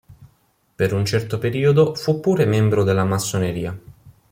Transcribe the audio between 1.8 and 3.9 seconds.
fu pure membro della Massoneria.